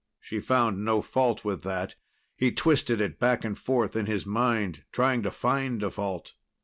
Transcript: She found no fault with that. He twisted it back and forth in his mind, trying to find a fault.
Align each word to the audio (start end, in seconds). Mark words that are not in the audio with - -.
She 0.19 0.39
found 0.39 0.83
no 0.83 1.03
fault 1.03 1.45
with 1.45 1.61
that. 1.61 1.93
He 2.35 2.51
twisted 2.51 2.99
it 3.01 3.19
back 3.19 3.45
and 3.45 3.55
forth 3.55 3.95
in 3.95 4.07
his 4.07 4.25
mind, 4.25 4.83
trying 4.91 5.21
to 5.21 5.29
find 5.29 5.83
a 5.83 5.91
fault. 5.91 6.33